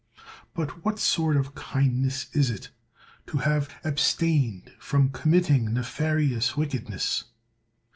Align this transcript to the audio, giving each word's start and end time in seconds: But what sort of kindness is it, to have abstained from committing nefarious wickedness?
But 0.55 0.83
what 0.83 0.97
sort 0.97 1.37
of 1.37 1.53
kindness 1.53 2.25
is 2.33 2.49
it, 2.49 2.69
to 3.27 3.37
have 3.37 3.69
abstained 3.83 4.71
from 4.79 5.09
committing 5.11 5.75
nefarious 5.75 6.57
wickedness? 6.57 7.25